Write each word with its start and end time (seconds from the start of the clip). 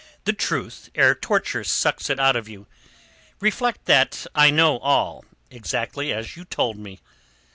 The 0.23 0.33
truth, 0.33 0.89
ere 0.95 1.13
torture 1.13 1.63
sucks 1.63 2.09
it 2.09 2.19
out 2.19 2.35
of 2.35 2.49
you. 2.49 2.65
Reflect 3.39 3.85
that 3.85 4.25
I 4.33 4.49
know 4.49 4.79
all—exactly 4.79 6.11
as 6.11 6.35
you 6.35 6.43
told 6.43 6.77
it 6.77 6.81
me. 6.81 6.99